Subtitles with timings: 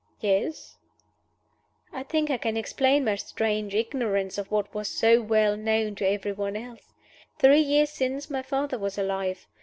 [0.19, 0.77] "Yes."
[1.93, 6.07] "I think I can explain my strange ignorance of what was so well known to
[6.07, 6.95] every one else.
[7.37, 9.45] Three years since my father was alive.